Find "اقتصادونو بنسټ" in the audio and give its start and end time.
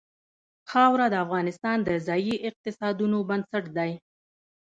2.49-3.65